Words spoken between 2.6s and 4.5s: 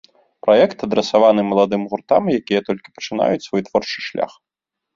толькі пачынаюць свой творчы шлях.